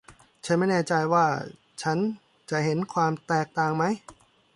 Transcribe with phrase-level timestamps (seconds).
[0.45, 1.25] ฉันไม่แน่ใจว่า
[1.81, 1.97] ฉัน
[2.49, 3.93] จะเห็นความแตกต่างมั้ย